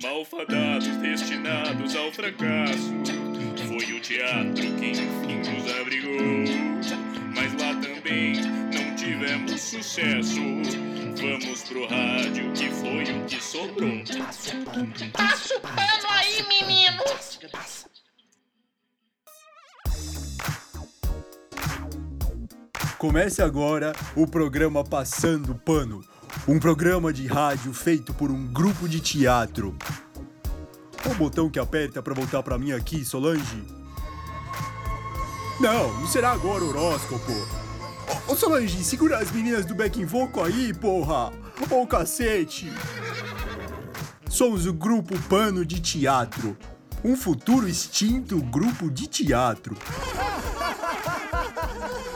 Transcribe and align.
Malfadados 0.00 0.86
destinados 0.98 1.96
ao 1.96 2.12
fracasso. 2.12 2.92
Foi 3.66 3.92
o 3.92 4.00
teatro 4.00 4.62
que 4.76 4.90
enfim 4.90 5.38
nos 5.38 5.80
abrigou. 5.80 6.44
Mas 7.34 7.52
lá 7.54 7.74
também 7.80 8.34
não 8.72 8.94
tivemos 8.94 9.60
sucesso. 9.60 10.40
Vamos 11.20 11.62
pro 11.64 11.86
rádio, 11.86 12.52
que 12.52 12.70
foi 12.70 13.02
o 13.02 13.26
que 13.26 13.42
sobrou. 13.42 14.04
Passa 15.12 15.56
o 15.56 15.60
pano 15.60 16.08
aí, 16.10 16.42
menino! 16.48 17.02
Começa 22.96 23.44
agora 23.44 23.92
o 24.14 24.28
programa 24.28 24.84
Passando 24.84 25.56
Pano, 25.56 26.04
um 26.46 26.58
programa 26.58 27.12
de 27.12 27.26
rádio 27.26 27.72
feito 27.72 28.12
por 28.12 28.30
um 28.30 28.46
grupo 28.46 28.88
de 28.88 29.00
teatro. 29.00 29.76
O 31.04 31.14
botão 31.14 31.50
que 31.50 31.58
aperta 31.58 32.02
pra 32.02 32.14
voltar 32.14 32.42
pra 32.42 32.58
mim 32.58 32.72
aqui, 32.72 33.04
Solange? 33.04 33.64
Não, 35.60 36.00
não 36.00 36.06
será 36.08 36.32
agora 36.32 36.64
o 36.64 36.68
horóscopo. 36.68 37.32
Ô, 38.26 38.34
Solange, 38.34 38.82
segura 38.82 39.18
as 39.18 39.30
meninas 39.30 39.64
do 39.64 39.74
backing 39.74 40.04
vocal 40.04 40.44
aí, 40.44 40.72
porra! 40.72 41.32
Ô 41.70 41.86
cacete! 41.86 42.72
Somos 44.28 44.66
o 44.66 44.72
grupo 44.72 45.18
Pano 45.28 45.64
de 45.64 45.80
Teatro, 45.80 46.56
um 47.04 47.14
futuro 47.16 47.68
extinto 47.68 48.40
grupo 48.42 48.90
de 48.90 49.06
teatro. 49.06 49.76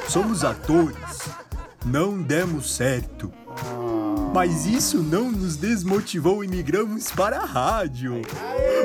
Somos 0.08 0.42
atores. 0.44 0.96
Não 1.84 2.20
demos 2.20 2.74
certo. 2.74 3.32
Mas 4.36 4.66
isso 4.66 5.02
não 5.02 5.32
nos 5.32 5.56
desmotivou 5.56 6.44
e 6.44 6.46
migramos 6.46 7.10
para 7.10 7.38
a 7.38 7.44
rádio. 7.46 8.20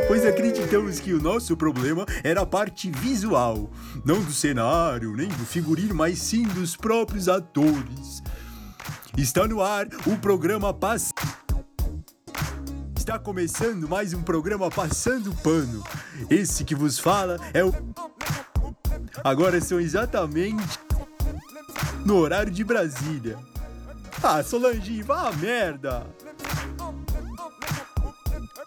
Pois 0.07 0.25
acreditamos 0.25 1.01
que 1.01 1.11
o 1.11 1.21
nosso 1.21 1.57
problema 1.57 2.05
era 2.23 2.43
a 2.43 2.45
parte 2.45 2.89
visual, 2.89 3.69
não 4.05 4.21
do 4.21 4.31
cenário, 4.31 5.13
nem 5.13 5.27
do 5.27 5.45
figurino, 5.45 5.93
mas 5.93 6.19
sim 6.19 6.43
dos 6.43 6.77
próprios 6.77 7.27
atores. 7.27 8.23
Está 9.17 9.45
no 9.45 9.61
ar 9.61 9.87
o 10.07 10.15
programa 10.15 10.73
Pass. 10.73 11.11
Está 12.95 13.19
começando 13.19 13.89
mais 13.89 14.13
um 14.13 14.23
programa 14.23 14.69
Passando 14.69 15.35
Pano. 15.43 15.83
Esse 16.29 16.63
que 16.63 16.73
vos 16.73 16.97
fala 16.97 17.37
é 17.53 17.61
o. 17.61 17.73
Agora 19.21 19.59
são 19.59 19.81
exatamente 19.81 20.79
no 22.05 22.15
horário 22.15 22.53
de 22.53 22.63
Brasília. 22.63 23.50
Ah, 24.23 24.43
Solange, 24.43 25.01
vá 25.01 25.29
a 25.29 25.33
merda! 25.33 26.05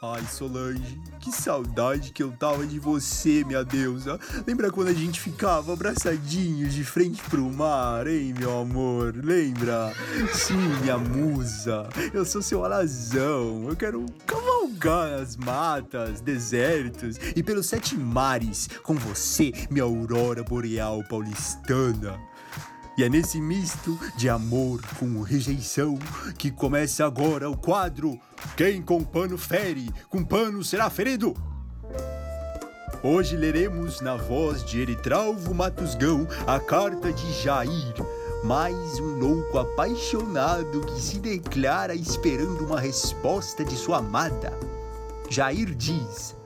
Ai, 0.02 0.22
Solange, 0.30 1.00
que 1.18 1.32
saudade 1.32 2.12
que 2.12 2.22
eu 2.22 2.30
tava 2.32 2.66
de 2.66 2.78
você, 2.78 3.42
minha 3.44 3.64
deusa. 3.64 4.20
Lembra 4.46 4.70
quando 4.70 4.88
a 4.88 4.92
gente 4.92 5.18
ficava 5.18 5.72
abraçadinhos 5.72 6.74
de 6.74 6.84
frente 6.84 7.22
pro 7.22 7.50
mar, 7.50 8.06
hein, 8.06 8.34
meu 8.38 8.60
amor? 8.60 9.14
Lembra? 9.16 9.94
Sim, 10.30 10.58
minha 10.82 10.98
musa. 10.98 11.88
Eu 12.12 12.24
sou 12.26 12.42
seu 12.42 12.64
alazão. 12.64 13.66
Eu 13.66 13.76
quero 13.76 14.04
cavalgar 14.26 15.12
nas 15.12 15.36
matas, 15.36 16.20
desertos 16.20 17.16
e 17.34 17.42
pelos 17.42 17.66
sete 17.66 17.96
mares 17.96 18.68
com 18.82 18.94
você, 18.94 19.52
minha 19.70 19.84
aurora 19.84 20.42
boreal 20.42 21.02
paulistana. 21.08 22.20
E 22.96 23.02
é 23.02 23.08
nesse 23.08 23.40
misto 23.40 23.98
de 24.16 24.28
amor 24.28 24.80
com 25.00 25.20
rejeição 25.20 25.98
que 26.38 26.48
começa 26.48 27.04
agora 27.04 27.50
o 27.50 27.56
quadro 27.56 28.20
Quem 28.56 28.80
com 28.80 29.02
pano 29.02 29.36
fere, 29.36 29.90
com 30.08 30.24
pano 30.24 30.62
será 30.62 30.88
ferido. 30.88 31.34
Hoje 33.02 33.36
leremos 33.36 34.00
na 34.00 34.16
voz 34.16 34.64
de 34.64 34.80
Eritralvo 34.80 35.52
Matusgão 35.52 36.27
a 36.46 36.60
carta 36.60 37.12
de 37.12 37.33
Jair, 37.42 37.94
mais 38.44 39.00
um 39.00 39.18
louco 39.18 39.58
apaixonado 39.58 40.80
que 40.86 41.00
se 41.00 41.18
declara 41.18 41.96
esperando 41.96 42.64
uma 42.64 42.80
resposta 42.80 43.64
de 43.64 43.74
sua 43.74 43.98
amada. 43.98 44.56
Jair 45.28 45.74
diz: 45.74 46.36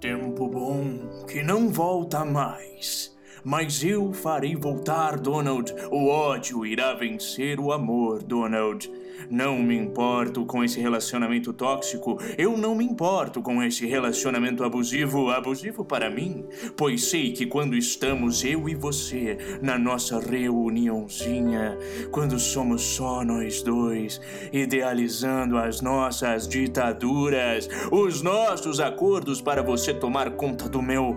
Tempo 0.00 0.48
bom 0.48 1.24
que 1.26 1.42
não 1.42 1.70
volta 1.70 2.26
mais. 2.26 3.18
Mas 3.44 3.82
eu 3.82 4.12
farei 4.12 4.54
voltar, 4.54 5.18
Donald. 5.18 5.74
O 5.90 6.08
ódio 6.08 6.66
irá 6.66 6.94
vencer 6.94 7.58
o 7.58 7.72
amor, 7.72 8.22
Donald. 8.22 8.90
Não 9.28 9.58
me 9.58 9.76
importo 9.76 10.46
com 10.46 10.64
esse 10.64 10.80
relacionamento 10.80 11.52
tóxico. 11.52 12.18
Eu 12.38 12.56
não 12.56 12.74
me 12.74 12.84
importo 12.84 13.42
com 13.42 13.62
esse 13.62 13.86
relacionamento 13.86 14.64
abusivo. 14.64 15.30
Abusivo 15.30 15.84
para 15.84 16.10
mim, 16.10 16.44
pois 16.76 17.04
sei 17.04 17.32
que 17.32 17.46
quando 17.46 17.76
estamos 17.76 18.44
eu 18.44 18.68
e 18.68 18.74
você 18.74 19.36
na 19.60 19.78
nossa 19.78 20.18
reuniãozinha, 20.18 21.76
quando 22.10 22.38
somos 22.38 22.82
só 22.82 23.24
nós 23.24 23.62
dois, 23.62 24.20
idealizando 24.52 25.56
as 25.58 25.80
nossas 25.80 26.48
ditaduras, 26.48 27.68
os 27.90 28.22
nossos 28.22 28.80
acordos 28.80 29.40
para 29.40 29.62
você 29.62 29.92
tomar 29.92 30.30
conta 30.32 30.68
do 30.68 30.82
meu 30.82 31.16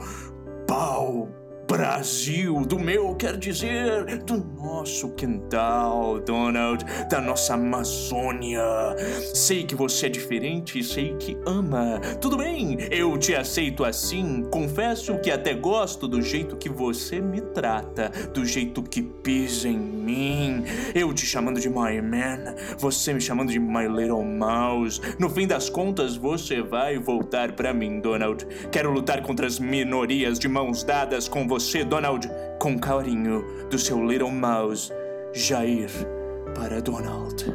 pau 0.67 1.43
Brasil, 1.73 2.63
do 2.67 2.78
meu, 2.78 3.16
quer 3.16 3.35
dizer, 3.35 4.19
do 4.25 4.38
nosso 4.38 5.09
quintal, 5.16 6.19
Donald, 6.19 6.85
da 7.09 7.19
nossa 7.19 7.56
Amazônia. 7.56 8.61
Sei 9.34 9.63
que 9.63 9.73
você 9.73 10.06
é 10.06 10.09
diferente 10.09 10.83
sei 10.83 11.16
que 11.16 11.35
ama. 11.47 12.00
Tudo 12.22 12.38
bem, 12.38 12.78
eu 12.91 13.17
te 13.17 13.33
aceito 13.33 13.83
assim. 13.83 14.44
Confesso 14.51 15.17
que 15.17 15.31
até 15.31 15.56
gosto 15.56 16.07
do 16.07 16.22
jeito 16.22 16.57
que 16.57 16.69
você 16.69 17.19
me 17.19 17.41
trata, 17.41 18.12
do 18.31 18.45
jeito 18.45 18.83
que 18.83 19.01
pisa 19.01 19.67
em 19.67 19.79
mim. 19.79 20.63
Eu 20.94 21.12
te 21.12 21.25
chamando 21.25 21.59
de 21.59 21.69
my 21.69 22.00
man, 22.01 22.53
você 22.78 23.13
me 23.13 23.22
chamando 23.22 23.51
de 23.51 23.59
my 23.59 23.88
little 23.88 24.23
mouse. 24.23 25.01
No 25.17 25.28
fim 25.28 25.47
das 25.47 25.72
contas, 25.72 26.16
você 26.16 26.62
vai 26.62 27.00
voltar 27.00 27.53
para 27.53 27.73
mim, 27.73 28.00
Donald. 28.00 28.45
Quero 28.72 28.91
lutar 28.91 29.23
contra 29.23 29.47
as 29.47 29.57
minorias 29.57 30.38
de 30.38 30.47
mãos 30.47 30.83
dadas 30.83 31.28
com 31.28 31.47
você, 31.47 31.62
Donald, 31.85 32.29
com 32.59 32.78
carinho 32.78 33.44
do 33.69 33.79
seu 33.79 34.06
Little 34.06 34.31
Mouse, 34.31 34.91
Jair, 35.34 35.90
para 36.56 36.81
Donald. 36.81 37.46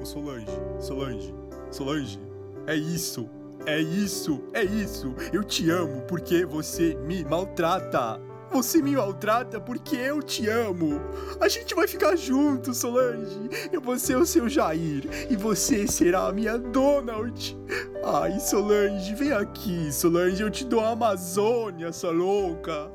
Ô 0.00 0.04
Solange, 0.04 0.46
Solange, 0.78 1.34
Solange, 1.70 2.20
é 2.66 2.76
isso, 2.76 3.28
é 3.66 3.80
isso, 3.80 4.42
é 4.52 4.62
isso. 4.62 5.14
Eu 5.32 5.42
te 5.42 5.70
amo 5.70 6.02
porque 6.02 6.44
você 6.44 6.94
me 7.06 7.24
maltrata. 7.24 8.20
Você 8.54 8.80
me 8.80 8.94
maltrata 8.94 9.58
porque 9.58 9.96
eu 9.96 10.22
te 10.22 10.48
amo. 10.48 11.00
A 11.40 11.48
gente 11.48 11.74
vai 11.74 11.88
ficar 11.88 12.14
junto, 12.14 12.72
Solange. 12.72 13.50
Eu 13.72 13.80
vou 13.80 13.98
ser 13.98 14.16
o 14.16 14.24
seu 14.24 14.48
Jair 14.48 15.08
e 15.28 15.34
você 15.34 15.88
será 15.88 16.28
a 16.28 16.32
minha 16.32 16.56
Donald. 16.56 17.58
Ai, 18.04 18.38
Solange, 18.38 19.12
vem 19.16 19.32
aqui, 19.32 19.92
Solange. 19.92 20.40
Eu 20.40 20.50
te 20.52 20.64
dou 20.64 20.78
a 20.78 20.90
Amazônia, 20.90 21.92
sua 21.92 22.12
louca. 22.12 22.92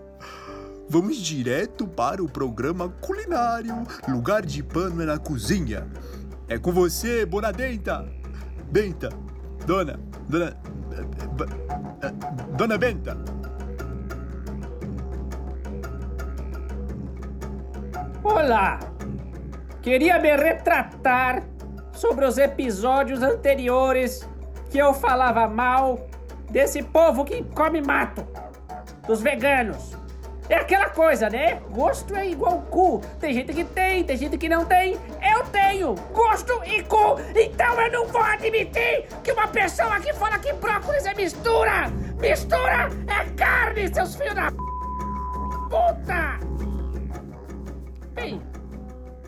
Vamos 0.88 1.18
direto 1.18 1.86
para 1.86 2.24
o 2.24 2.32
programa 2.32 2.88
culinário. 3.02 3.86
Lugar 4.08 4.46
de 4.46 4.64
pano 4.64 5.02
é 5.02 5.06
na 5.06 5.18
cozinha. 5.18 5.86
É 6.48 6.58
com 6.58 6.72
você, 6.72 7.26
Bonadenta. 7.26 8.08
Benta. 8.72 9.10
Dona. 9.66 10.00
Dona. 10.26 10.58
Dona 12.58 12.78
Benta. 12.78 13.18
Olá! 18.24 18.80
Queria 19.82 20.20
me 20.20 20.36
retratar 20.36 21.42
sobre 21.94 22.26
os 22.26 22.38
episódios 22.38 23.24
anteriores 23.24 24.28
que 24.70 24.78
eu 24.78 24.94
falava 24.94 25.48
mal 25.48 26.06
desse 26.50 26.84
povo 26.84 27.24
que 27.24 27.42
come 27.56 27.82
mato, 27.82 28.28
dos 29.08 29.22
veganos. 29.22 29.98
É 30.50 30.56
aquela 30.56 30.90
coisa, 30.90 31.30
né? 31.30 31.62
Gosto 31.70 32.14
é 32.14 32.28
igual 32.28 32.62
cu. 32.70 33.00
Tem 33.22 33.34
gente 33.34 33.54
que 33.54 33.64
tem, 33.64 34.04
tem 34.04 34.18
gente 34.18 34.38
que 34.38 34.50
não 34.50 34.66
tem. 34.66 34.98
Eu 35.22 35.46
tenho 35.46 35.96
gosto 36.12 36.62
e 36.66 36.84
cu. 36.84 37.22
Então 37.34 37.80
eu 37.80 37.92
não 37.92 38.08
vou 38.08 38.22
admitir 38.22 39.08
que 39.24 39.32
uma 39.32 39.48
pessoa 39.48 39.98
que 40.02 40.12
fala 40.14 40.40
que 40.40 40.52
brócolis 40.54 41.06
é 41.06 41.14
mistura. 41.14 41.88
Mistura 42.20 42.90
é 43.08 43.30
carne, 43.38 43.94
seus 43.94 44.16
filhos 44.16 44.36
da 44.36 44.52
puta! 45.70 46.59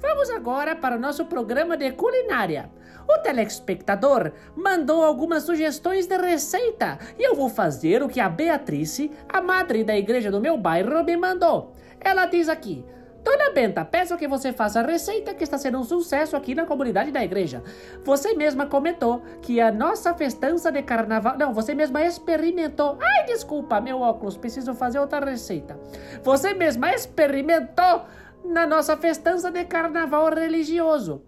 Vamos 0.01 0.29
agora 0.29 0.75
para 0.75 0.97
o 0.97 0.99
nosso 0.99 1.25
programa 1.25 1.77
de 1.77 1.91
culinária. 1.91 2.69
O 3.07 3.19
telespectador 3.19 4.31
mandou 4.55 5.03
algumas 5.03 5.43
sugestões 5.43 6.07
de 6.07 6.17
receita 6.17 6.99
e 7.17 7.23
eu 7.23 7.35
vou 7.35 7.49
fazer 7.49 8.03
o 8.03 8.09
que 8.09 8.19
a 8.19 8.27
Beatrice, 8.27 9.11
a 9.29 9.41
madre 9.41 9.83
da 9.83 9.97
igreja 9.97 10.29
do 10.29 10.41
meu 10.41 10.57
bairro, 10.57 11.03
me 11.03 11.15
mandou. 11.15 11.73
Ela 11.99 12.25
diz 12.25 12.49
aqui: 12.49 12.85
Dona 13.23 13.51
Benta, 13.51 13.85
peço 13.85 14.17
que 14.17 14.27
você 14.27 14.51
faça 14.51 14.79
a 14.79 14.83
receita 14.83 15.33
que 15.33 15.43
está 15.43 15.57
sendo 15.57 15.79
um 15.79 15.83
sucesso 15.83 16.35
aqui 16.35 16.55
na 16.55 16.65
comunidade 16.65 17.11
da 17.11 17.23
igreja. 17.23 17.63
Você 18.03 18.33
mesma 18.33 18.65
comentou 18.65 19.21
que 19.41 19.61
a 19.61 19.71
nossa 19.71 20.13
festança 20.15 20.71
de 20.71 20.81
carnaval. 20.81 21.37
Não, 21.37 21.53
você 21.53 21.75
mesma 21.75 22.03
experimentou. 22.03 22.97
Ai, 22.99 23.25
desculpa, 23.25 23.79
meu 23.79 24.01
óculos, 24.01 24.37
preciso 24.37 24.73
fazer 24.73 24.99
outra 24.99 25.23
receita. 25.23 25.79
Você 26.23 26.53
mesma 26.55 26.93
experimentou 26.93 28.05
na 28.43 28.65
nossa 28.65 28.97
festança 28.97 29.51
de 29.51 29.63
carnaval 29.65 30.33
religioso. 30.33 31.23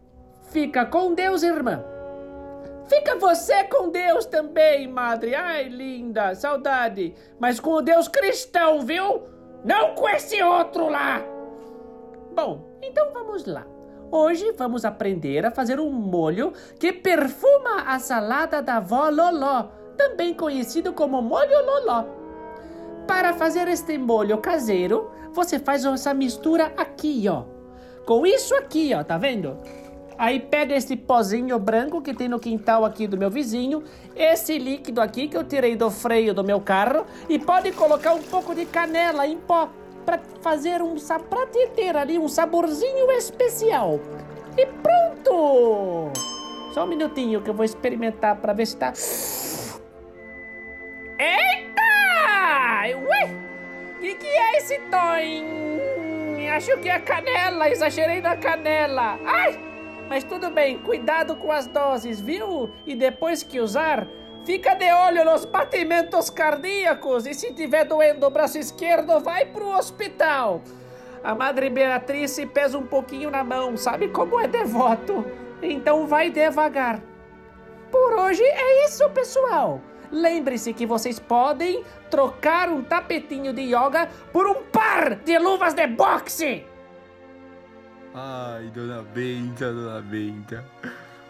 Fica 0.52 0.86
com 0.86 1.14
Deus, 1.14 1.44
irmã. 1.44 1.84
Fica 2.86 3.16
você 3.16 3.64
com 3.64 3.90
Deus 3.90 4.26
também, 4.26 4.88
madre. 4.88 5.34
Ai, 5.36 5.70
linda, 5.70 6.36
saudade. 6.36 7.16
Mas 7.40 7.60
com 7.60 7.72
o 7.72 7.82
Deus 7.82 8.08
cristão, 8.08 8.82
viu? 8.82 9.24
Não 9.64 9.96
com 9.96 10.08
esse 10.10 10.42
outro 10.44 10.90
lá. 10.90 11.22
Bom, 12.36 12.78
então 12.82 13.12
vamos 13.14 13.46
lá. 13.46 13.66
Hoje 14.12 14.52
vamos 14.52 14.86
aprender 14.86 15.46
a 15.46 15.52
fazer 15.52 15.80
um 15.80 15.90
molho 15.90 16.54
que 16.80 16.94
perfuma 16.94 17.84
a 17.88 17.98
salada 17.98 18.62
da 18.62 18.78
avó 18.78 19.10
Loló, 19.10 19.70
também 19.98 20.34
conhecido 20.34 20.94
como 20.94 21.22
molho 21.22 21.66
Loló. 21.66 22.06
Para 23.08 23.34
fazer 23.34 23.68
este 23.68 23.98
molho 23.98 24.38
caseiro, 24.38 25.10
você 25.34 25.60
faz 25.60 25.84
essa 25.86 26.14
mistura 26.14 26.72
aqui, 26.78 27.26
ó. 27.28 27.44
Com 28.06 28.26
isso 28.26 28.54
aqui, 28.56 28.94
ó, 28.94 29.04
tá 29.04 29.18
vendo? 29.18 29.58
Aí 30.18 30.40
pega 30.40 30.76
esse 30.76 30.96
pozinho 30.96 31.58
branco 31.58 32.02
que 32.02 32.14
tem 32.14 32.30
no 32.30 32.40
quintal 32.40 32.86
aqui 32.86 33.08
do 33.08 33.18
meu 33.18 33.30
vizinho, 33.30 33.84
esse 34.16 34.58
líquido 34.58 35.02
aqui 35.02 35.28
que 35.28 35.36
eu 35.36 35.44
tirei 35.44 35.76
do 35.76 35.90
freio 35.90 36.34
do 36.34 36.44
meu 36.44 36.62
carro 36.62 37.06
e 37.28 37.40
pode 37.40 37.72
colocar 37.72 38.14
um 38.14 38.22
pouco 38.22 38.54
de 38.54 38.66
canela 38.66 39.26
em 39.26 39.38
pó 39.38 39.70
para 40.06 40.20
fazer 40.42 40.82
um 40.82 40.96
para 41.30 41.48
ter 41.76 41.96
ali 41.96 42.20
um 42.20 42.28
saborzinho 42.28 43.10
especial. 43.12 44.00
E 44.58 44.66
pronto! 44.66 46.12
Só 46.74 46.84
um 46.84 46.88
minutinho 46.88 47.42
que 47.42 47.50
eu 47.50 47.54
vou 47.54 47.66
experimentar 47.66 48.36
para 48.38 48.54
ver 48.54 48.68
se 48.68 48.78
tá 48.78 48.94
esse 54.64 54.80
toim? 54.90 56.48
Acho 56.50 56.78
que 56.78 56.88
é 56.88 56.98
canela, 57.00 57.70
exagerei 57.70 58.22
na 58.22 58.38
canela. 58.38 59.20
Ai! 59.26 59.60
Mas 60.08 60.24
tudo 60.24 60.50
bem, 60.50 60.78
cuidado 60.78 61.36
com 61.36 61.52
as 61.52 61.68
doses, 61.68 62.22
viu? 62.22 62.72
E 62.86 62.96
depois 62.96 63.44
que 63.44 63.60
usar, 63.60 64.08
fica 64.46 64.74
de 64.74 64.90
olho 64.90 65.26
nos 65.26 65.44
batimentos 65.44 66.30
cardíacos 66.30 67.26
e 67.26 67.34
se 67.34 67.54
tiver 67.54 67.84
doendo 67.84 68.26
o 68.26 68.30
braço 68.30 68.58
esquerdo, 68.58 69.20
vai 69.20 69.46
pro 69.46 69.76
hospital. 69.76 70.62
A 71.24 71.36
Madre 71.36 71.70
Beatriz 71.70 72.38
pesa 72.54 72.78
um 72.78 72.86
pouquinho 72.86 73.30
na 73.30 73.44
mão, 73.44 73.76
sabe 73.76 74.08
como 74.10 74.40
é 74.40 74.48
devoto. 74.48 75.26
Então 75.62 76.08
vai 76.08 76.30
devagar. 76.30 77.02
Por 77.92 78.14
hoje 78.14 78.44
é 78.44 78.86
isso, 78.86 79.10
pessoal. 79.10 79.82
Lembre-se 80.14 80.74
que 80.74 80.86
vocês 80.86 81.18
podem 81.18 81.84
trocar 82.12 82.70
um 82.70 82.84
tapetinho 82.84 83.52
de 83.52 83.64
yoga 83.64 84.08
por 84.32 84.46
um 84.46 84.62
par 84.72 85.16
de 85.16 85.40
luvas 85.40 85.74
de 85.74 85.88
boxe. 85.88 86.64
Ai, 88.14 88.70
dona 88.76 89.02
Benta, 89.02 89.74
dona 89.74 90.02
Benta. 90.02 90.64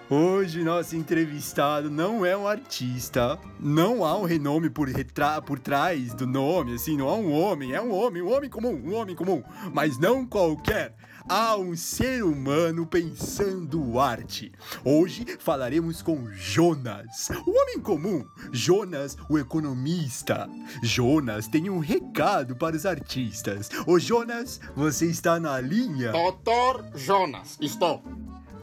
Hoje 0.09 0.65
nosso 0.65 0.97
entrevistado 0.97 1.89
não 1.89 2.25
é 2.25 2.35
um 2.35 2.45
artista, 2.45 3.39
não 3.57 4.03
há 4.03 4.18
um 4.18 4.25
renome 4.25 4.69
por, 4.69 4.89
retra 4.89 5.41
por 5.41 5.59
trás 5.59 6.13
do 6.13 6.27
nome, 6.27 6.75
assim, 6.75 6.97
não 6.97 7.07
há 7.07 7.15
um 7.15 7.31
homem, 7.31 7.71
é 7.71 7.81
um 7.81 7.91
homem, 7.94 8.21
um 8.21 8.29
homem 8.29 8.50
comum, 8.50 8.81
um 8.86 8.95
homem 8.95 9.15
comum, 9.15 9.41
mas 9.74 9.97
não 9.97 10.25
qualquer. 10.25 10.94
Há 11.28 11.56
um 11.56 11.75
ser 11.75 12.24
humano 12.24 12.86
pensando 12.86 13.98
arte. 13.98 14.52
Hoje 14.84 15.25
falaremos 15.40 16.02
com 16.02 16.30
Jonas, 16.34 17.30
o 17.48 17.50
homem 17.50 17.80
comum. 17.80 18.25
Jonas, 18.52 19.18
o 19.30 19.40
economista. 19.40 20.50
Jonas 20.84 21.48
tem 21.48 21.70
um 21.70 21.80
recado 21.80 22.58
para 22.58 22.75
os 22.75 22.86
artistas. 22.86 23.70
Ô 23.88 23.98
Jonas, 23.98 24.60
você 24.75 25.06
está 25.06 25.40
na 25.40 25.62
linha? 25.62 26.12
Doutor 26.12 26.86
Jonas, 26.94 27.58
estou. 27.62 28.04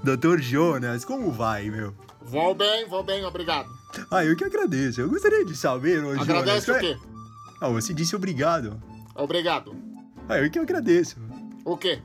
Doutor 0.04 0.40
Jonas, 0.40 1.04
como 1.04 1.30
vai, 1.30 1.70
meu? 1.70 1.94
Vou 2.20 2.54
bem, 2.54 2.86
vou 2.86 3.02
bem, 3.02 3.24
obrigado. 3.24 3.68
Ah, 4.10 4.24
eu 4.24 4.36
que 4.36 4.44
agradeço. 4.44 5.00
Eu 5.00 5.08
gostaria 5.08 5.44
de 5.46 5.56
saber, 5.56 6.04
ô 6.04 6.10
Jonas. 6.12 6.28
Agradece 6.28 6.70
o 6.70 6.76
é- 6.76 6.80
quê? 6.80 6.98
Ah, 7.60 7.68
você 7.70 7.94
disse 7.94 8.14
obrigado. 8.14 8.80
Obrigado. 9.14 9.74
Ah, 10.28 10.38
eu 10.38 10.50
que 10.50 10.58
agradeço. 10.58 11.16
O 11.64 11.76
quê? 11.76 12.00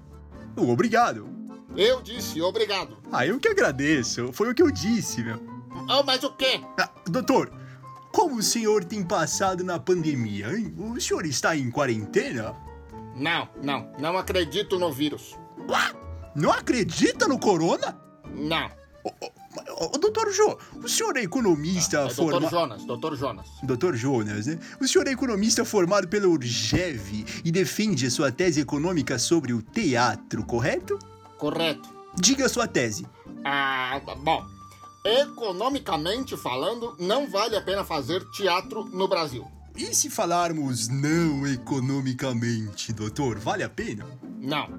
O 0.56 0.70
obrigado. 0.70 1.28
Eu 1.76 2.02
disse 2.02 2.42
obrigado. 2.42 2.98
Ah, 3.12 3.26
eu 3.26 3.40
que 3.40 3.48
agradeço. 3.50 4.32
Foi 4.32 4.50
o 4.50 4.56
que 4.56 4.62
eu 4.62 4.72
disse, 4.72 5.24
meu. 5.24 5.40
Oh, 5.90 6.04
mas 6.04 6.24
o 6.24 6.32
quê? 6.32 6.62
Ah, 6.80 6.90
doutor, 7.06 7.52
como 8.12 8.36
o 8.38 8.44
senhor 8.44 8.86
tem 8.86 9.04
passado 9.04 9.64
na 9.64 9.78
pandemia, 9.78 10.48
hein? 10.58 10.74
O 10.78 11.00
senhor 11.02 11.26
está 11.26 11.56
em 11.56 11.70
quarentena? 11.70 12.56
Não, 13.16 13.50
não, 13.62 13.92
não 14.00 14.18
acredito 14.18 14.80
no 14.80 14.92
vírus. 14.92 15.38
Não 16.34 16.52
acredita 16.52 17.28
no 17.28 17.40
corona? 17.40 17.98
Não. 18.34 18.70
Ô, 19.04 19.12
ô, 19.80 19.86
ô, 19.86 19.98
doutor 19.98 20.32
Jô, 20.32 20.58
o 20.84 20.88
senhor 20.88 21.16
é 21.18 21.22
economista 21.22 21.98
É 21.98 22.00
doutor 22.02 22.16
formado... 22.16 22.50
Jonas, 22.50 22.86
doutor 22.86 23.16
Jonas. 23.16 23.48
Doutor 23.64 23.96
Jonas, 23.96 24.48
né? 24.48 24.60
O 24.82 24.88
senhor 24.88 25.08
é 25.08 25.12
economista 25.12 25.64
formado 25.66 26.08
pela 26.08 26.28
Urgev 26.28 27.26
e 27.44 27.52
defende 27.52 28.06
a 28.06 28.12
sua 28.12 28.32
tese 28.32 28.62
econômica 28.62 29.20
sobre 29.20 29.54
o 29.54 29.62
teatro, 29.62 30.44
correto? 30.46 30.98
Correto. 31.38 31.90
Diga 32.16 32.46
a 32.46 32.50
sua 32.50 32.68
tese. 32.68 33.06
Ah, 33.44 34.02
bom. 34.24 34.46
Economicamente 35.06 36.36
falando, 36.36 36.96
não 37.00 37.30
vale 37.30 37.56
a 37.56 37.62
pena 37.62 37.84
fazer 37.84 38.24
teatro 38.32 38.86
no 38.86 39.08
Brasil. 39.08 39.46
E 39.78 39.94
se 39.94 40.10
falarmos 40.10 40.88
não 40.88 41.46
economicamente, 41.46 42.94
doutor, 42.94 43.38
vale 43.38 43.62
a 43.62 43.70
pena? 43.70 44.08
Não. 44.40 44.70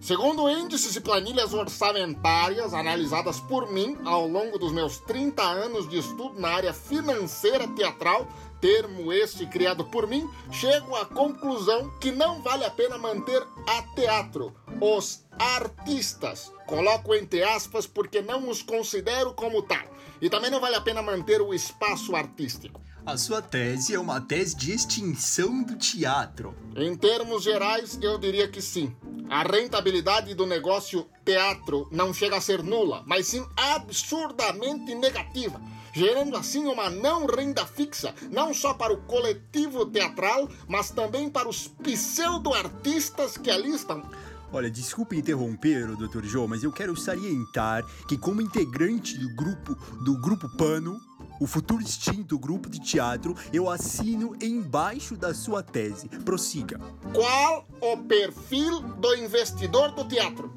Segundo 0.00 0.48
índices 0.48 0.96
e 0.96 1.00
planilhas 1.02 1.52
orçamentárias 1.52 2.72
analisadas 2.72 3.40
por 3.40 3.70
mim 3.70 3.98
ao 4.06 4.26
longo 4.26 4.58
dos 4.58 4.72
meus 4.72 4.96
30 5.00 5.42
anos 5.42 5.86
de 5.86 5.98
estudo 5.98 6.40
na 6.40 6.48
área 6.48 6.72
financeira 6.72 7.68
teatral, 7.68 8.26
termo 8.58 9.12
este 9.12 9.44
criado 9.44 9.84
por 9.84 10.06
mim, 10.06 10.26
chego 10.50 10.96
à 10.96 11.04
conclusão 11.04 11.90
que 12.00 12.10
não 12.10 12.40
vale 12.40 12.64
a 12.64 12.70
pena 12.70 12.96
manter 12.96 13.42
a 13.66 13.82
teatro 13.94 14.54
os 14.80 15.26
artistas. 15.38 16.50
Coloco 16.66 17.14
entre 17.14 17.42
aspas 17.42 17.86
porque 17.86 18.22
não 18.22 18.48
os 18.48 18.62
considero 18.62 19.34
como 19.34 19.60
tal. 19.60 19.92
E 20.22 20.30
também 20.30 20.50
não 20.50 20.60
vale 20.60 20.76
a 20.76 20.80
pena 20.80 21.02
manter 21.02 21.42
o 21.42 21.52
espaço 21.52 22.16
artístico. 22.16 22.80
A 23.04 23.16
sua 23.16 23.42
tese 23.42 23.94
é 23.94 23.98
uma 23.98 24.20
tese 24.20 24.54
de 24.54 24.70
extinção 24.70 25.64
do 25.64 25.74
teatro. 25.76 26.54
Em 26.76 26.96
termos 26.96 27.42
gerais, 27.42 27.98
eu 28.00 28.16
diria 28.16 28.46
que 28.46 28.62
sim. 28.62 28.94
A 29.28 29.42
rentabilidade 29.42 30.32
do 30.34 30.46
negócio 30.46 31.08
teatro 31.24 31.88
não 31.90 32.14
chega 32.14 32.36
a 32.36 32.40
ser 32.40 32.62
nula, 32.62 33.02
mas 33.04 33.26
sim 33.26 33.44
absurdamente 33.56 34.94
negativa, 34.94 35.60
gerando 35.92 36.36
assim 36.36 36.64
uma 36.64 36.88
não 36.88 37.26
renda 37.26 37.66
fixa, 37.66 38.14
não 38.30 38.54
só 38.54 38.72
para 38.72 38.92
o 38.92 39.02
coletivo 39.02 39.84
teatral, 39.84 40.48
mas 40.68 40.90
também 40.90 41.28
para 41.28 41.48
os 41.48 41.66
pseudo-artistas 41.66 43.36
que 43.36 43.50
ali 43.50 43.74
estão. 43.74 44.08
Olha, 44.52 44.70
desculpe 44.70 45.16
interromper, 45.16 45.96
Dr. 45.96 46.24
Joe, 46.24 46.46
mas 46.46 46.62
eu 46.62 46.70
quero 46.70 46.94
salientar 46.94 47.84
que 48.06 48.18
como 48.18 48.42
integrante 48.42 49.16
do 49.16 49.34
grupo 49.34 49.74
do 50.04 50.20
grupo 50.20 50.46
Pano, 50.56 51.00
o 51.42 51.46
futuro 51.46 51.82
extinto 51.82 52.38
grupo 52.38 52.70
de 52.70 52.78
teatro, 52.78 53.34
eu 53.52 53.68
assino 53.68 54.36
embaixo 54.40 55.16
da 55.16 55.34
sua 55.34 55.60
tese. 55.60 56.08
Prossiga. 56.08 56.80
Qual 57.12 57.66
o 57.80 57.96
perfil 57.96 58.80
do 58.80 59.12
investidor 59.16 59.90
do 59.90 60.04
teatro? 60.04 60.54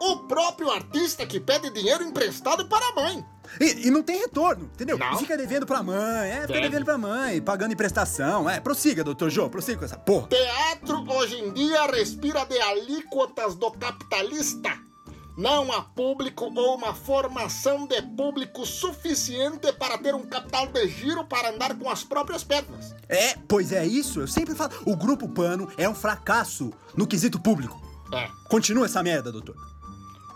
O 0.00 0.18
próprio 0.28 0.70
artista 0.70 1.26
que 1.26 1.40
pede 1.40 1.70
dinheiro 1.70 2.04
emprestado 2.04 2.68
para 2.68 2.88
a 2.90 2.94
mãe. 2.94 3.26
E, 3.60 3.88
e 3.88 3.90
não 3.90 4.00
tem 4.00 4.20
retorno, 4.20 4.70
entendeu? 4.72 4.96
Não? 4.96 5.18
Fica 5.18 5.36
devendo 5.36 5.66
pra 5.66 5.82
mãe, 5.82 6.30
é, 6.30 6.40
fica 6.42 6.46
Deve. 6.52 6.68
devendo 6.68 6.84
pra 6.84 6.96
mãe, 6.96 7.42
pagando 7.42 7.72
em 7.72 7.76
prestação, 7.76 8.48
é. 8.48 8.60
Prossiga, 8.60 9.02
Dr. 9.02 9.28
Joe, 9.28 9.50
prossiga 9.50 9.80
com 9.80 9.84
essa 9.84 9.98
porra. 9.98 10.28
Teatro 10.28 11.04
hoje 11.10 11.34
em 11.40 11.52
dia 11.52 11.84
respira 11.86 12.44
de 12.46 12.58
alíquotas 12.60 13.56
do 13.56 13.72
capitalista. 13.72 14.70
Não 15.36 15.72
há 15.72 15.80
público 15.80 16.52
ou 16.54 16.76
uma 16.76 16.94
formação 16.94 17.86
de 17.86 18.02
público 18.02 18.66
suficiente 18.66 19.72
para 19.72 19.96
ter 19.96 20.14
um 20.14 20.26
capital 20.26 20.66
de 20.66 20.88
giro 20.88 21.24
para 21.24 21.50
andar 21.50 21.74
com 21.78 21.88
as 21.88 22.04
próprias 22.04 22.44
pernas. 22.44 22.94
É, 23.08 23.36
pois 23.48 23.72
é 23.72 23.86
isso, 23.86 24.20
eu 24.20 24.28
sempre 24.28 24.54
falo. 24.54 24.72
O 24.84 24.94
grupo 24.94 25.28
Pano 25.28 25.70
é 25.76 25.88
um 25.88 25.94
fracasso 25.94 26.72
no 26.96 27.06
quesito 27.06 27.40
público. 27.40 27.80
É. 28.12 28.28
Continua 28.48 28.84
essa 28.84 29.02
merda, 29.02 29.32
doutor. 29.32 29.71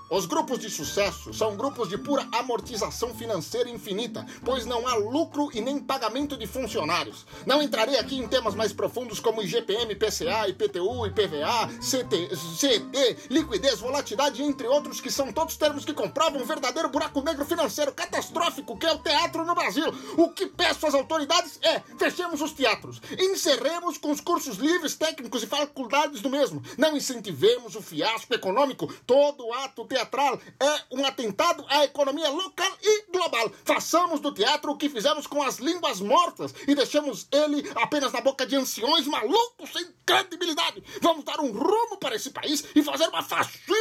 Os 0.08 0.24
grupos 0.24 0.60
de 0.60 0.70
sucesso 0.70 1.34
são 1.34 1.56
grupos 1.56 1.88
de 1.88 1.98
pura 1.98 2.28
amortização 2.30 3.12
financeira 3.12 3.68
infinita, 3.68 4.24
pois 4.44 4.64
não 4.64 4.86
há 4.86 4.94
lucro 4.94 5.50
e 5.52 5.60
nem 5.60 5.80
pagamento 5.80 6.36
de 6.36 6.46
funcionários. 6.46 7.26
Não 7.44 7.60
entrarei 7.60 7.98
aqui 7.98 8.16
em 8.16 8.28
temas 8.28 8.54
mais 8.54 8.72
profundos 8.72 9.18
como 9.18 9.42
IGPM, 9.42 9.96
PCA, 9.96 10.48
IPTU, 10.48 11.06
IPVA, 11.06 11.68
CT, 11.80 12.28
CT, 12.56 13.28
liquidez, 13.30 13.80
volatilidade, 13.80 14.44
entre 14.44 14.68
outros, 14.68 15.00
que 15.00 15.10
são 15.10 15.32
todos 15.32 15.56
termos 15.56 15.84
que 15.84 15.92
comprovam 15.92 16.40
um 16.40 16.46
verdadeiro 16.46 16.88
buraco 16.88 17.20
negro 17.20 17.44
financeiro 17.44 17.92
catastrófico 17.92 18.78
que 18.78 18.86
é 18.86 18.92
o 18.92 18.98
teatro 18.98 19.44
no 19.44 19.56
Brasil. 19.56 19.92
O 20.16 20.30
que 20.30 20.46
peço 20.46 20.86
às 20.86 20.94
autoridades 20.94 21.58
é 21.62 21.82
fechemos 21.98 22.40
os 22.40 22.52
teatros, 22.52 23.00
encerremos 23.18 23.98
com 23.98 24.12
os 24.12 24.20
cursos 24.20 24.56
livres, 24.58 24.94
técnicos 24.94 25.42
e 25.42 25.48
faculdades 25.48 26.20
do 26.20 26.30
mesmo. 26.30 26.62
Não 26.78 26.96
incentivemos 26.96 27.74
o 27.74 27.82
fiasco 27.82 28.32
econômico. 28.32 28.86
Todo 29.04 29.52
ato 29.52 29.84
teatral 29.96 30.38
é 30.60 30.80
um 30.90 31.04
atentado 31.06 31.64
à 31.68 31.84
economia 31.84 32.28
local 32.28 32.70
e 32.82 33.10
global. 33.10 33.50
Façamos 33.64 34.20
do 34.20 34.32
teatro 34.32 34.70
o 34.70 34.76
que 34.76 34.88
fizemos 34.88 35.26
com 35.26 35.42
as 35.42 35.56
línguas 35.56 36.00
mortas 36.00 36.54
e 36.68 36.74
deixemos 36.74 37.26
ele 37.32 37.68
apenas 37.76 38.12
na 38.12 38.20
boca 38.20 38.46
de 38.46 38.56
anciões 38.56 39.06
malucos 39.06 39.72
sem 39.72 39.86
credibilidade. 40.04 40.82
Vamos 41.00 41.24
dar 41.24 41.40
um 41.40 41.50
rumo 41.50 41.96
para 41.98 42.14
esse 42.14 42.30
país 42.30 42.64
e 42.74 42.82
fazer 42.82 43.08
uma 43.08 43.22
faxina 43.22 43.76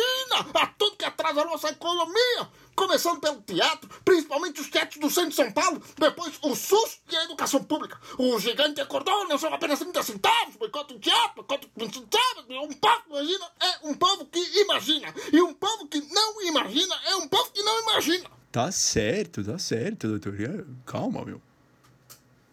a 0.53 0.67
tudo 0.67 0.95
que 0.97 1.05
atrasa 1.05 1.41
a 1.41 1.45
nossa 1.45 1.69
economia. 1.69 2.49
Começando 2.75 3.21
pelo 3.21 3.41
teatro, 3.41 3.89
principalmente 4.03 4.59
os 4.59 4.69
teatros 4.69 4.99
do 4.99 5.09
centro 5.09 5.29
de 5.29 5.35
São 5.35 5.51
Paulo, 5.51 5.81
depois 5.97 6.33
o 6.41 6.53
SUS 6.53 6.99
e 7.09 7.15
a 7.15 7.23
educação 7.23 7.63
pública. 7.63 7.97
O 8.17 8.37
gigante 8.39 8.81
acordou, 8.81 9.27
não 9.27 9.37
são 9.37 9.53
apenas 9.53 9.79
30 9.79 10.03
centavos, 10.03 10.55
boicote 10.57 10.93
o 10.93 10.99
teatro, 10.99 11.35
boicote 11.35 11.71
20 11.75 11.93
centavos. 11.93 12.45
Um 12.49 12.73
povo, 12.73 13.03
imagina, 13.09 13.45
é 13.61 13.87
um 13.87 13.93
povo 13.93 14.25
que 14.25 14.61
imagina. 14.61 15.13
E 15.31 15.41
um 15.41 15.53
povo 15.53 15.87
que 15.87 16.01
não 16.01 16.41
imagina 16.41 16.95
é 17.05 17.15
um 17.15 17.27
povo 17.27 17.49
que 17.51 17.63
não 17.63 17.81
imagina. 17.83 18.29
Tá 18.51 18.71
certo, 18.71 19.43
tá 19.43 19.57
certo, 19.57 20.07
doutor. 20.07 20.35
Calma, 20.85 21.23
meu. 21.23 21.41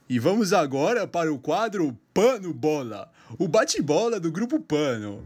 E 0.08 0.18
vamos 0.18 0.52
agora 0.52 1.06
para 1.06 1.32
o 1.32 1.38
quadro 1.38 1.98
Pano 2.12 2.52
Bola, 2.52 3.10
o 3.38 3.48
bate-bola 3.48 4.20
do 4.20 4.30
grupo 4.30 4.60
Pano. 4.60 5.24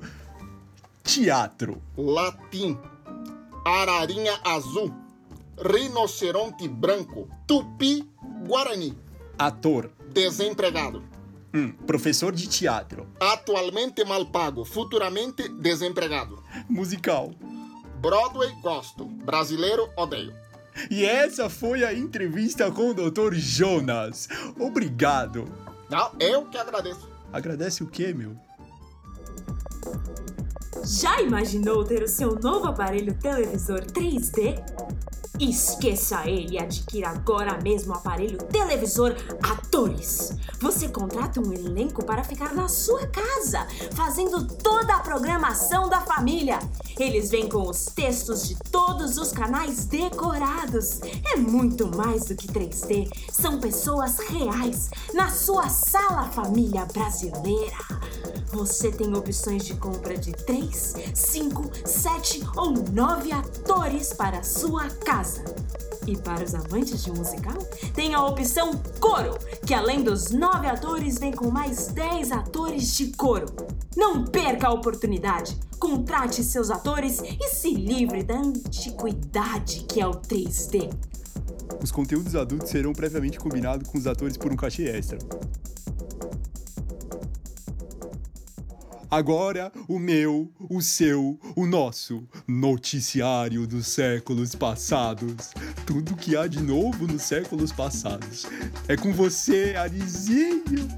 Teatro. 1.02 1.82
Latim, 1.96 2.78
ararinha 3.66 4.38
azul, 4.44 4.94
rinoceronte 5.58 6.68
branco, 6.68 7.28
tupi, 7.48 8.08
guarani, 8.46 8.96
Ator. 9.36 9.90
desempregado. 10.12 11.02
Hum, 11.52 11.72
professor 11.86 12.32
de 12.32 12.46
teatro. 12.48 13.08
Atualmente 13.18 14.04
mal 14.04 14.24
pago, 14.26 14.64
futuramente 14.64 15.48
desempregado. 15.48 16.42
Musical. 16.68 17.32
Broadway 18.00 18.52
gosto, 18.62 19.04
brasileiro 19.06 19.88
odeio. 19.96 20.32
E 20.90 21.04
essa 21.04 21.48
foi 21.48 21.82
a 21.84 21.92
entrevista 21.94 22.70
com 22.70 22.90
o 22.90 22.94
Dr. 22.94 23.34
Jonas. 23.34 24.28
Obrigado. 24.60 25.46
Não, 25.88 26.12
eu 26.20 26.44
que 26.46 26.58
agradeço. 26.58 27.08
Agradece 27.32 27.82
o 27.82 27.86
quê, 27.86 28.12
meu? 28.12 28.36
Já 30.86 31.20
imaginou 31.20 31.84
ter 31.84 32.04
o 32.04 32.08
seu 32.08 32.38
novo 32.38 32.68
aparelho 32.68 33.12
televisor 33.14 33.80
3D? 33.86 34.62
Esqueça 35.40 36.22
ele 36.30 36.54
e 36.54 36.58
adquira 36.58 37.08
agora 37.08 37.60
mesmo 37.60 37.92
o 37.92 37.96
aparelho 37.96 38.38
televisor 38.38 39.16
Atores. 39.42 40.32
Você 40.60 40.88
contrata 40.88 41.40
um 41.40 41.52
elenco 41.52 42.04
para 42.04 42.22
ficar 42.22 42.54
na 42.54 42.68
sua 42.68 43.04
casa, 43.08 43.66
fazendo 43.94 44.46
toda 44.46 44.94
a 44.94 45.00
programação 45.00 45.88
da 45.88 46.00
família. 46.02 46.60
Eles 46.98 47.30
vêm 47.30 47.48
com 47.48 47.68
os 47.68 47.86
textos 47.86 48.46
de 48.46 48.54
todos 48.70 49.18
os 49.18 49.32
canais 49.32 49.86
decorados. 49.86 51.00
É 51.34 51.36
muito 51.36 51.94
mais 51.96 52.26
do 52.26 52.36
que 52.36 52.46
3D. 52.46 53.10
São 53.32 53.58
pessoas 53.58 54.20
reais 54.20 54.88
na 55.12 55.30
sua 55.30 55.68
sala 55.68 56.30
família 56.30 56.86
brasileira. 56.86 57.76
Você 58.56 58.90
tem 58.90 59.14
opções 59.14 59.66
de 59.66 59.74
compra 59.74 60.16
de 60.16 60.32
3, 60.32 60.94
5, 61.14 61.70
7 61.84 62.42
ou 62.56 62.72
9 62.72 63.30
atores 63.30 64.14
para 64.14 64.38
a 64.38 64.42
sua 64.42 64.88
casa. 64.88 65.44
E 66.06 66.16
para 66.16 66.42
os 66.42 66.54
amantes 66.54 67.04
de 67.04 67.12
musical, 67.12 67.58
tem 67.94 68.14
a 68.14 68.24
opção 68.24 68.70
Coro, 68.98 69.36
que 69.66 69.74
além 69.74 70.02
dos 70.02 70.30
9 70.30 70.66
atores, 70.68 71.18
vem 71.18 71.32
com 71.32 71.50
mais 71.50 71.88
10 71.88 72.32
atores 72.32 72.96
de 72.96 73.08
coro. 73.08 73.44
Não 73.94 74.24
perca 74.24 74.68
a 74.68 74.72
oportunidade! 74.72 75.58
Contrate 75.78 76.42
seus 76.42 76.70
atores 76.70 77.20
e 77.20 77.48
se 77.50 77.74
livre 77.74 78.22
da 78.22 78.38
antiguidade 78.38 79.84
que 79.86 80.00
é 80.00 80.06
o 80.06 80.12
3D. 80.12 80.94
Os 81.82 81.92
conteúdos 81.92 82.34
adultos 82.34 82.70
serão 82.70 82.94
previamente 82.94 83.38
combinados 83.38 83.86
com 83.86 83.98
os 83.98 84.06
atores 84.06 84.38
por 84.38 84.50
um 84.50 84.56
cachê 84.56 84.84
extra. 84.84 85.18
Agora, 89.10 89.70
o 89.88 89.98
meu, 89.98 90.50
o 90.68 90.82
seu, 90.82 91.38
o 91.54 91.64
nosso 91.64 92.26
noticiário 92.46 93.66
dos 93.66 93.86
séculos 93.86 94.54
passados. 94.54 95.52
Tudo 95.86 96.16
que 96.16 96.36
há 96.36 96.46
de 96.46 96.60
novo 96.60 97.06
nos 97.06 97.22
séculos 97.22 97.70
passados. 97.70 98.46
É 98.88 98.96
com 98.96 99.12
você, 99.12 99.74
Arizinho. 99.76 100.88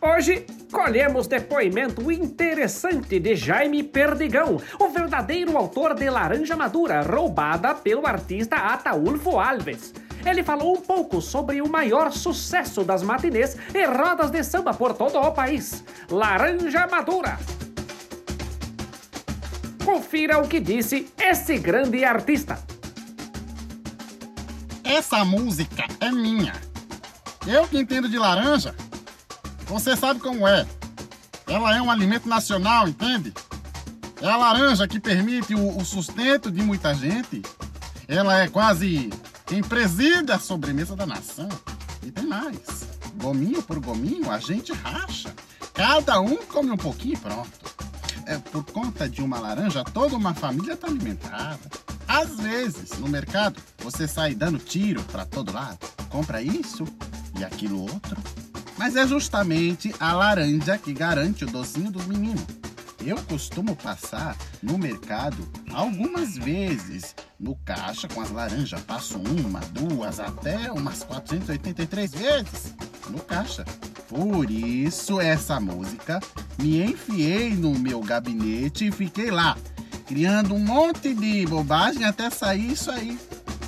Hoje 0.00 0.46
colhemos 0.70 1.26
depoimento 1.26 2.12
interessante 2.12 3.18
de 3.18 3.34
Jaime 3.34 3.82
Perdigão, 3.82 4.60
o 4.78 4.88
verdadeiro 4.90 5.56
autor 5.56 5.94
de 5.94 6.08
Laranja 6.10 6.54
Madura, 6.54 7.00
roubada 7.00 7.74
pelo 7.74 8.06
artista 8.06 8.56
Ataulfo 8.56 9.38
Alves. 9.40 9.94
Ele 10.24 10.42
falou 10.42 10.76
um 10.76 10.80
pouco 10.80 11.20
sobre 11.20 11.60
o 11.60 11.68
maior 11.68 12.10
sucesso 12.10 12.82
das 12.82 13.02
matinês 13.02 13.56
e 13.74 13.84
rodas 13.84 14.30
de 14.30 14.42
samba 14.42 14.72
por 14.72 14.94
todo 14.94 15.18
o 15.18 15.32
país, 15.32 15.84
Laranja 16.10 16.86
Madura. 16.86 17.38
Confira 19.84 20.38
o 20.38 20.48
que 20.48 20.60
disse 20.60 21.12
esse 21.18 21.58
grande 21.58 22.04
artista. 22.04 22.58
Essa 24.82 25.24
música 25.24 25.84
é 26.00 26.10
minha. 26.10 26.54
Eu 27.46 27.68
que 27.68 27.78
entendo 27.78 28.08
de 28.08 28.18
laranja. 28.18 28.74
Você 29.66 29.94
sabe 29.94 30.20
como 30.20 30.48
é. 30.48 30.66
Ela 31.46 31.76
é 31.76 31.82
um 31.82 31.90
alimento 31.90 32.26
nacional, 32.26 32.88
entende? 32.88 33.34
É 34.22 34.26
a 34.26 34.36
laranja 34.36 34.88
que 34.88 34.98
permite 34.98 35.54
o, 35.54 35.76
o 35.76 35.84
sustento 35.84 36.50
de 36.50 36.62
muita 36.62 36.94
gente. 36.94 37.42
Ela 38.08 38.40
é 38.40 38.48
quase 38.48 39.10
quem 39.46 39.62
preside 39.62 40.32
a 40.32 40.38
sobremesa 40.38 40.96
da 40.96 41.06
nação. 41.06 41.48
E 42.02 42.10
tem 42.10 42.26
mais. 42.26 42.88
Gominho 43.16 43.62
por 43.62 43.78
gominho, 43.78 44.30
a 44.30 44.38
gente 44.38 44.72
racha. 44.72 45.34
Cada 45.72 46.20
um 46.20 46.36
come 46.36 46.70
um 46.70 46.76
pouquinho 46.76 47.14
e 47.14 47.18
pronto. 47.18 47.50
É, 48.26 48.38
por 48.38 48.64
conta 48.64 49.08
de 49.08 49.22
uma 49.22 49.38
laranja, 49.38 49.84
toda 49.84 50.16
uma 50.16 50.34
família 50.34 50.74
está 50.74 50.86
alimentada. 50.86 51.58
Às 52.06 52.36
vezes, 52.36 52.98
no 52.98 53.08
mercado, 53.08 53.60
você 53.78 54.06
sai 54.06 54.34
dando 54.34 54.58
tiro 54.58 55.02
para 55.04 55.24
todo 55.24 55.52
lado. 55.52 55.78
Compra 56.08 56.40
isso 56.42 56.84
e 57.38 57.44
aquilo 57.44 57.80
outro. 57.80 58.16
Mas 58.76 58.96
é 58.96 59.06
justamente 59.06 59.94
a 60.00 60.12
laranja 60.12 60.78
que 60.78 60.92
garante 60.92 61.44
o 61.44 61.50
docinho 61.50 61.90
dos 61.90 62.06
meninos. 62.06 62.44
Eu 63.06 63.16
costumo 63.24 63.76
passar 63.76 64.34
no 64.62 64.78
mercado 64.78 65.46
algumas 65.70 66.38
vezes 66.38 67.14
no 67.38 67.54
caixa 67.56 68.08
com 68.08 68.22
as 68.22 68.30
laranjas. 68.30 68.80
Passo 68.80 69.18
uma, 69.18 69.60
duas, 69.60 70.18
até 70.18 70.72
umas 70.72 71.02
483 71.02 72.12
vezes 72.12 72.74
no 73.10 73.18
caixa. 73.20 73.62
Por 74.08 74.50
isso, 74.50 75.20
essa 75.20 75.60
música 75.60 76.18
me 76.58 76.82
enfiei 76.82 77.54
no 77.54 77.78
meu 77.78 78.00
gabinete 78.00 78.86
e 78.86 78.92
fiquei 78.92 79.30
lá, 79.30 79.56
criando 80.06 80.54
um 80.54 80.60
monte 80.60 81.12
de 81.12 81.44
bobagem 81.46 82.04
até 82.04 82.30
sair 82.30 82.72
isso 82.72 82.90
aí. 82.90 83.18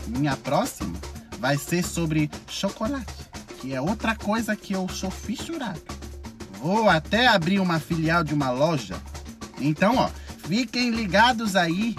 Minha 0.07 0.37
próxima 0.37 0.97
vai 1.38 1.59
ser 1.59 1.85
sobre 1.85 2.31
chocolate, 2.49 3.12
que 3.61 3.75
é 3.75 3.81
outra 3.81 4.14
coisa 4.14 4.57
que 4.57 4.73
eu 4.73 4.88
sou 4.88 5.11
fissurado. 5.11 5.83
Vou 6.59 6.88
até 6.88 7.26
abrir 7.26 7.61
uma 7.61 7.78
filial 7.78 8.25
de 8.25 8.33
uma 8.33 8.50
loja. 8.50 8.97
Então, 9.60 9.96
ó, 9.96 10.08
fiquem 10.46 10.90
ligados 10.90 11.56
aí, 11.56 11.96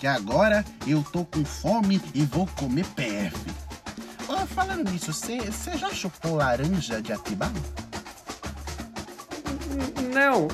que 0.00 0.06
agora 0.06 0.64
eu 0.86 1.02
tô 1.12 1.24
com 1.24 1.44
fome 1.44 2.00
e 2.14 2.24
vou 2.24 2.46
comer 2.58 2.86
PF. 2.86 3.36
Ó, 4.28 4.46
falando 4.46 4.90
nisso, 4.90 5.12
você 5.12 5.38
já 5.76 5.90
chupou 5.90 6.36
laranja 6.36 7.00
de 7.00 7.12
Atibá? 7.12 7.50
Não, 10.12 10.48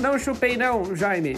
não 0.00 0.18
chupei 0.18 0.56
não, 0.56 0.94
Jaime. 0.94 1.36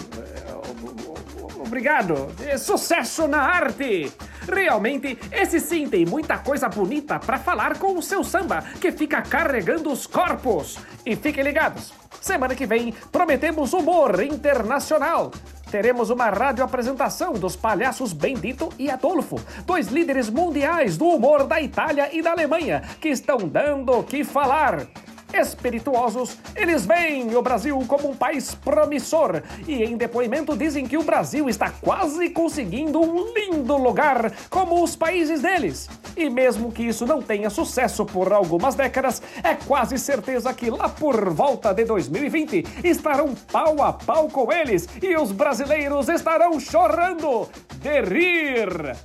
Obrigado. 1.59 2.28
Sucesso 2.59 3.28
na 3.28 3.40
arte! 3.42 4.12
Realmente, 4.52 5.16
esse 5.30 5.61
sim 5.61 5.88
tem 5.88 6.04
muita 6.04 6.37
coisa 6.38 6.69
bonita 6.69 7.21
pra 7.21 7.38
falar 7.38 7.78
com 7.78 7.97
o 7.97 8.02
seu 8.02 8.25
samba, 8.25 8.64
que 8.80 8.90
fica 8.90 9.23
carregando 9.23 9.92
os 9.92 10.07
corpos. 10.07 10.76
E 11.07 11.14
fiquem 11.14 11.45
ligados, 11.45 11.92
semana 12.21 12.54
que 12.54 12.66
vem 12.66 12.92
prometemos 13.12 13.73
humor 13.73 14.21
internacional. 14.23 15.30
teremos 15.71 16.11
uma 16.11 16.28
rádio 16.30 16.64
apresentação 16.64 17.33
dos 17.35 17.54
palhaços 17.54 18.12
Bendito 18.12 18.71
e 18.76 18.90
Adolfo, 18.90 19.40
dois 19.64 19.87
líderes 19.87 20.28
mundiais 20.28 20.97
do 20.97 21.07
humor 21.07 21.47
da 21.47 21.61
Itália 21.61 22.09
e 22.12 22.21
da 22.21 22.33
Alemanha, 22.33 22.83
que 23.00 23.09
estão 23.09 23.38
dando 23.38 23.92
o 23.92 24.02
que 24.02 24.25
falar. 24.25 24.88
Espirituosos, 25.33 26.37
eles 26.57 26.85
veem 26.85 27.35
o 27.37 27.43
Brasil 27.43 27.79
como 27.87 28.11
um 28.11 28.17
país 28.17 28.55
promissor 28.55 29.43
e, 29.67 29.85
em 29.85 29.97
depoimento, 29.97 30.57
dizem 30.57 30.87
que 30.87 30.97
o 30.97 31.03
Brasil 31.03 31.49
está 31.49 31.71
quase 31.71 32.31
conseguindo 32.31 33.01
um 33.01 33.33
lindo 33.33 33.77
lugar 33.77 34.33
como 34.49 34.83
os 34.83 34.97
países 34.97 35.41
deles. 35.41 35.89
E 36.17 36.29
mesmo 36.29 36.73
que 36.73 36.83
isso 36.83 37.07
não 37.07 37.23
tenha 37.23 37.49
sucesso 37.49 38.05
por 38.05 38.33
algumas 38.33 38.75
décadas, 38.75 39.23
é 39.43 39.55
quase 39.55 39.99
certeza 39.99 40.53
que 40.53 40.71
lá 40.71 40.89
por 40.89 41.31
volta 41.31 41.73
de 41.73 41.85
2020 41.85 42.65
estarão 42.85 43.35
pau 43.51 43.83
a 43.83 43.93
pau 43.93 44.29
com 44.29 44.53
eles 44.53 44.89
e 45.03 45.17
os 45.17 45.33
brasileiros 45.33 46.09
estarão 46.09 46.59
chorando 46.59 47.49
de 47.81 48.01
rir. 48.03 48.97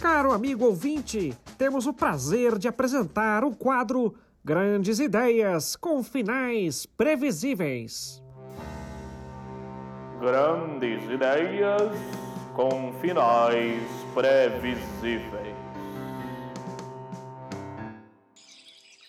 Caro 0.00 0.32
amigo 0.32 0.64
ouvinte, 0.64 1.32
temos 1.56 1.86
o 1.86 1.92
prazer 1.92 2.58
de 2.58 2.66
apresentar 2.66 3.44
o 3.44 3.54
quadro 3.54 4.14
Grandes 4.44 4.98
Ideias 4.98 5.76
com 5.76 6.02
Finais 6.02 6.84
Previsíveis. 6.84 8.20
Grandes 10.18 11.04
ideias 11.08 11.92
com 12.56 12.92
finais 13.00 13.80
previsíveis. 14.12 15.56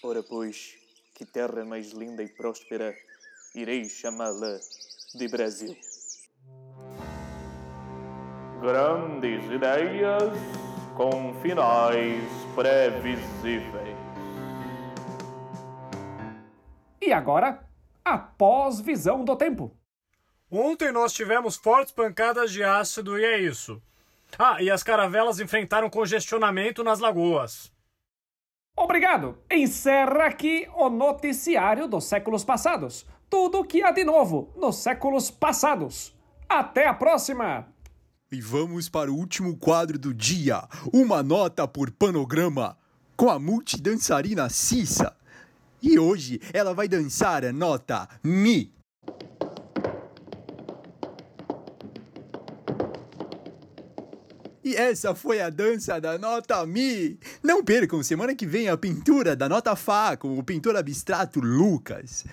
Ora, 0.04 0.22
pois, 0.22 0.76
que 1.16 1.26
terra 1.26 1.66
mais 1.66 1.94
linda 1.94 2.22
e 2.22 2.28
próspera 2.28 2.94
irei 3.56 3.86
chamá-la 3.86 4.60
de 5.16 5.28
Brasil. 5.30 5.76
Grandes 8.62 9.44
ideias 9.50 10.38
com 10.96 11.34
finais 11.42 12.24
previsíveis. 12.54 13.83
Agora, 17.14 17.64
a 18.04 18.18
pós-visão 18.18 19.24
do 19.24 19.36
tempo. 19.36 19.76
Ontem 20.52 20.92
nós 20.92 21.14
tivemos 21.14 21.56
fortes 21.56 21.92
pancadas 21.92 22.52
de 22.52 22.64
ácido 22.64 23.18
e 23.18 23.26
é 23.26 23.40
isso. 23.40 23.82
Ah, 24.38 24.62
e 24.62 24.70
as 24.70 24.84
caravelas 24.84 25.40
enfrentaram 25.40 25.90
congestionamento 25.90 26.84
nas 26.84 27.00
lagoas. 27.00 27.72
Obrigado! 28.76 29.38
Encerra 29.52 30.26
aqui 30.26 30.68
o 30.76 30.90
noticiário 30.90 31.88
dos 31.88 32.06
séculos 32.06 32.44
passados. 32.44 33.06
Tudo 33.30 33.60
o 33.60 33.64
que 33.64 33.84
há 33.84 33.92
de 33.92 34.04
novo 34.04 34.52
nos 34.56 34.78
séculos 34.78 35.30
passados. 35.32 36.16
Até 36.50 36.88
a 36.88 36.94
próxima! 36.94 37.68
E 38.32 38.42
vamos 38.42 38.90
para 38.90 39.12
o 39.12 39.16
último 39.16 39.56
quadro 39.58 39.98
do 40.00 40.14
dia: 40.14 40.68
uma 40.92 41.22
nota 41.22 41.68
por 41.68 41.92
panograma, 41.92 42.76
com 43.16 43.30
a 43.30 43.38
multidançarina 43.38 44.50
Cissa. 44.50 45.16
E 45.84 46.00
hoje 46.00 46.40
ela 46.54 46.74
vai 46.74 46.88
dançar 46.88 47.44
a 47.44 47.52
nota 47.52 48.08
Mi. 48.24 48.74
E 54.64 54.78
essa 54.78 55.14
foi 55.14 55.42
a 55.42 55.50
dança 55.50 56.00
da 56.00 56.18
nota 56.18 56.66
Mi. 56.66 57.20
Não 57.44 57.62
percam, 57.62 58.02
semana 58.02 58.34
que 58.34 58.46
vem 58.46 58.70
a 58.70 58.78
pintura 58.78 59.36
da 59.36 59.50
nota 59.50 59.76
Fá 59.76 60.16
com 60.16 60.40
o 60.40 60.44
pintor 60.44 60.78
abstrato 60.78 61.42
Lucas. 61.42 62.24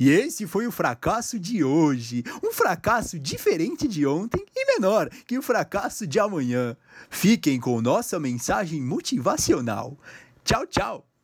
E 0.00 0.10
esse 0.10 0.44
foi 0.44 0.66
o 0.66 0.72
fracasso 0.72 1.38
de 1.38 1.62
hoje. 1.62 2.24
Um 2.42 2.52
fracasso 2.52 3.20
diferente 3.20 3.86
de 3.86 4.04
ontem 4.04 4.44
e 4.52 4.66
menor 4.74 5.08
que 5.24 5.38
o 5.38 5.42
fracasso 5.42 6.08
de 6.08 6.18
amanhã. 6.18 6.76
Fiquem 7.08 7.60
com 7.60 7.80
nossa 7.80 8.18
mensagem 8.18 8.82
motivacional. 8.82 9.96
Tchau, 10.42 10.66
tchau. 10.66 11.15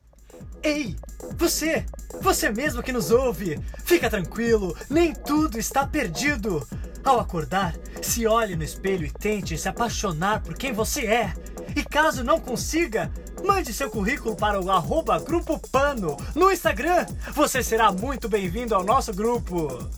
Ei, 0.63 0.97
você! 1.37 1.85
Você 2.21 2.51
mesmo 2.51 2.83
que 2.83 2.93
nos 2.93 3.11
ouve! 3.11 3.61
Fica 3.85 4.09
tranquilo, 4.09 4.77
nem 4.89 5.13
tudo 5.13 5.59
está 5.59 5.87
perdido! 5.87 6.67
Ao 7.05 7.19
acordar, 7.19 7.75
se 8.01 8.27
olhe 8.27 8.55
no 8.55 8.63
espelho 8.63 9.05
e 9.05 9.11
tente 9.11 9.59
se 9.59 9.69
apaixonar 9.69 10.41
por 10.41 10.55
quem 10.55 10.73
você 10.73 11.07
é. 11.07 11.35
E 11.75 11.83
caso 11.83 12.23
não 12.23 12.39
consiga, 12.39 13.11
mande 13.45 13.73
seu 13.73 13.91
currículo 13.91 14.37
para 14.37 14.61
o 14.61 14.71
arroba 14.71 15.19
Grupo 15.19 15.59
Pano 15.71 16.17
no 16.35 16.53
Instagram. 16.53 17.07
Você 17.35 17.63
será 17.63 17.91
muito 17.91 18.29
bem-vindo 18.29 18.75
ao 18.75 18.85
nosso 18.85 19.13
grupo. 19.13 19.91